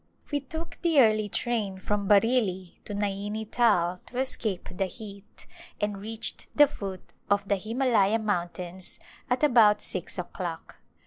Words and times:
We 0.31 0.39
took 0.39 0.79
the 0.81 0.99
early 0.99 1.29
train 1.29 1.77
from 1.77 2.07
Bareilly 2.07 2.79
to 2.85 2.95
Naini 2.95 3.45
Tal 3.45 4.01
to 4.07 4.17
escape 4.17 4.69
the 4.75 4.87
heat 4.87 5.45
and 5.79 6.01
reached 6.01 6.47
the 6.55 6.67
foot 6.67 7.13
of 7.29 7.47
the 7.47 7.53
Hima 7.57 7.85
laya 7.93 8.17
Mountains 8.17 8.97
at 9.29 9.43
about 9.43 9.79
six 9.79 10.17
o'clock. 10.17 10.77